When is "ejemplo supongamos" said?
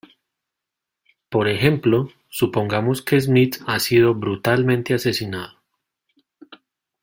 1.47-3.03